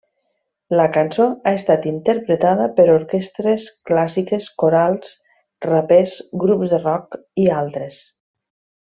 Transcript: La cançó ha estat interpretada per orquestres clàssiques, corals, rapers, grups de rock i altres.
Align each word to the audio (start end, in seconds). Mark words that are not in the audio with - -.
La 0.77 0.85
cançó 0.93 1.25
ha 1.49 1.53
estat 1.57 1.83
interpretada 1.91 2.65
per 2.79 2.85
orquestres 2.93 3.65
clàssiques, 3.89 4.47
corals, 4.63 5.13
rapers, 5.67 6.17
grups 6.45 6.73
de 6.77 6.81
rock 6.87 7.19
i 7.45 7.51
altres. 7.63 8.01